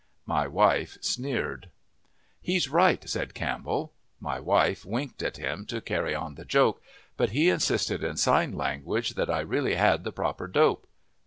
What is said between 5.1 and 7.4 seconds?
at him to carry on the joke, but